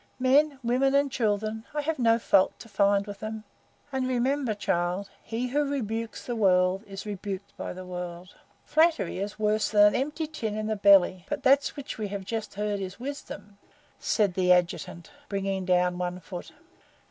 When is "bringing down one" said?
15.29-16.19